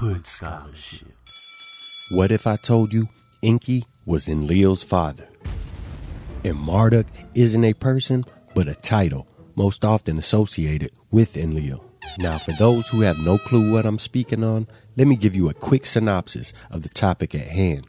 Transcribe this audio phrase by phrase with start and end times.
[0.00, 1.12] Hood Scholarship.
[2.12, 3.10] What if I told you
[3.42, 5.28] Enki was Enlil's father?
[6.42, 8.24] And Marduk isn't a person,
[8.54, 11.84] but a title, most often associated with Enlil.
[12.18, 15.50] Now, for those who have no clue what I'm speaking on, let me give you
[15.50, 17.86] a quick synopsis of the topic at hand.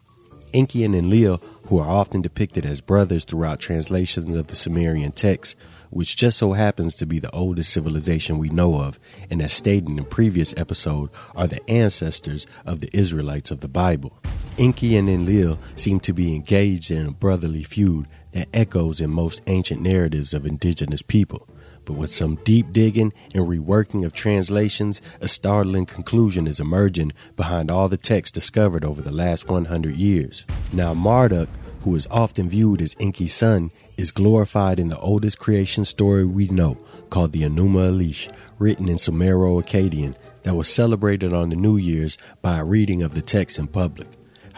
[0.54, 5.56] Enki and Enlil, who are often depicted as brothers throughout translations of the Sumerian text,
[5.90, 9.90] which just so happens to be the oldest civilization we know of, and as stated
[9.90, 14.18] in the previous episode, are the ancestors of the Israelites of the Bible.
[14.58, 19.42] Enki and Enlil seem to be engaged in a brotherly feud that echoes in most
[19.48, 21.48] ancient narratives of indigenous people.
[21.86, 27.72] But with some deep digging and reworking of translations, a startling conclusion is emerging behind
[27.72, 30.46] all the texts discovered over the last 100 years.
[30.72, 31.50] Now, Marduk,
[31.82, 36.48] who is often viewed as Enki's son, is glorified in the oldest creation story we
[36.48, 36.78] know,
[37.10, 42.18] called the Enuma Elish, written in Sumero Akkadian, that was celebrated on the New Year's
[42.42, 44.08] by a reading of the text in public.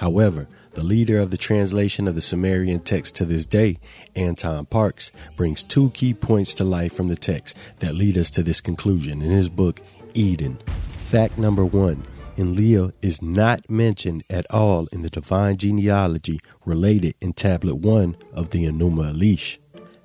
[0.03, 3.77] However, the leader of the translation of the Sumerian text to this day,
[4.17, 8.43] Anton Parks, brings two key points to life from the text that lead us to
[8.43, 9.79] this conclusion in his book,
[10.13, 10.59] Eden.
[10.97, 12.05] Fact number one
[12.35, 18.49] Enlil is not mentioned at all in the divine genealogy related in Tablet 1 of
[18.49, 19.57] the Enuma Elish.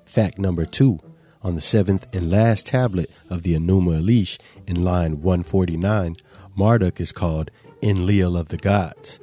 [0.05, 1.01] Fact number two
[1.41, 6.15] on the seventh and last tablet of the Enuma Elish in line 149,
[6.55, 7.51] Marduk is called
[7.81, 9.19] Enlil of the gods.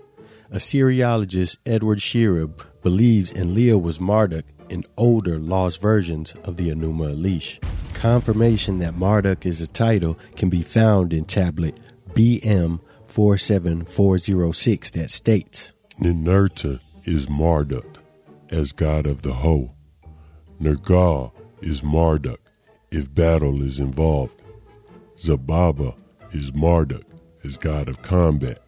[0.52, 2.46] Assyriologist Edward Shearer
[2.82, 7.58] believes in Enlil was Marduk in older lost versions of the Enuma Elish.
[7.94, 11.78] Confirmation that Marduk is a title can be found in tablet
[12.12, 17.98] BM 47406 that states Ninurta is Marduk
[18.50, 19.74] as god of the hoe.
[20.60, 22.38] Nergal is Marduk
[22.92, 24.40] if battle is involved.
[25.18, 25.96] Zababa
[26.32, 27.04] is Marduk
[27.42, 28.58] as god of combat.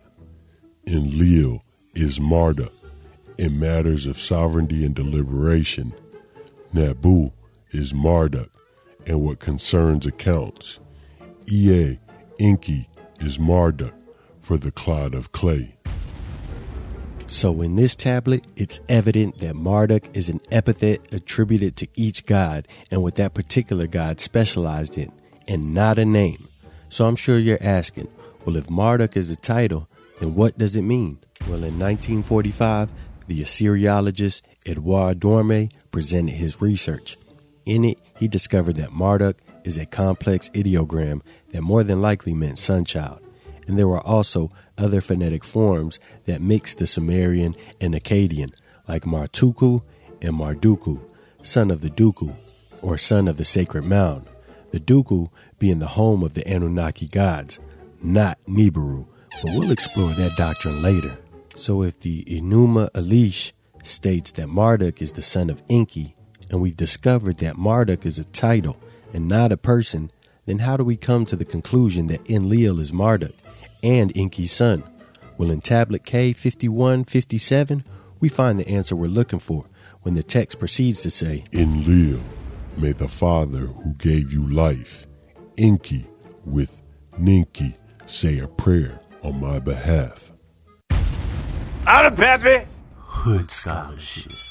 [0.86, 1.62] Enlil
[1.98, 2.72] is Marduk
[3.38, 5.92] in matters of sovereignty and deliberation.
[6.72, 7.32] Nabu
[7.72, 8.50] is Marduk
[9.04, 10.78] and what concerns accounts.
[11.50, 11.98] Ea
[12.38, 12.88] Enki
[13.18, 13.94] is Marduk
[14.40, 15.74] for the clod of clay.
[17.26, 22.68] So, in this tablet, it's evident that Marduk is an epithet attributed to each god
[22.90, 25.12] and what that particular god specialized in,
[25.46, 26.48] and not a name.
[26.88, 28.08] So, I'm sure you're asking,
[28.44, 31.18] well, if Marduk is a title, then what does it mean?
[31.48, 32.90] Well, in 1945,
[33.26, 37.16] the Assyriologist Edouard Dhorme presented his research.
[37.64, 41.22] In it, he discovered that Marduk is a complex ideogram
[41.52, 43.20] that more than likely meant sunchild
[43.68, 48.52] and there were also other phonetic forms that mixed the Sumerian and Akkadian,
[48.88, 49.82] like Martuku
[50.22, 51.00] and Marduku,
[51.42, 52.34] son of the Duku,
[52.82, 54.26] or son of the sacred mound,
[54.70, 55.28] the Duku
[55.58, 57.60] being the home of the Anunnaki gods,
[58.02, 59.06] not Nibiru,
[59.42, 61.18] but we'll explore that doctrine later.
[61.58, 63.52] So if the Enuma Elish
[63.82, 66.14] states that Marduk is the son of Enki,
[66.50, 68.76] and we've discovered that Marduk is a title
[69.12, 70.12] and not a person,
[70.46, 73.34] then how do we come to the conclusion that Enlil is Marduk
[73.82, 74.84] and Enki's son?
[75.36, 77.84] Well, in tablet K5157,
[78.20, 79.66] we find the answer we're looking for
[80.02, 82.20] when the text proceeds to say, Enlil,
[82.76, 85.08] may the Father who gave you life,
[85.58, 86.06] Enki,
[86.44, 86.82] with
[87.18, 87.74] Ninki,
[88.06, 90.30] say a prayer on my behalf.
[91.88, 92.66] Out of Peppy!
[92.96, 94.47] Hood Scholarship.